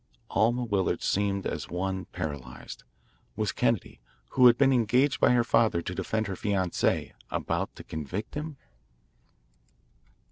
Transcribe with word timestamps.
'"Alma 0.31 0.63
Willard 0.63 1.03
seemed 1.03 1.45
as 1.45 1.69
one 1.69 2.05
paralysed. 2.05 2.83
Was 3.35 3.51
Kennedy, 3.51 3.99
who 4.29 4.47
had 4.47 4.57
been 4.57 4.73
engaged 4.73 5.19
by 5.19 5.29
her 5.29 5.43
father 5.43 5.83
to 5.83 5.93
defend 5.93 6.25
her 6.25 6.33
fianc=82, 6.35 7.11
about 7.29 7.75
to 7.75 7.83
convict 7.83 8.33
him? 8.33 8.57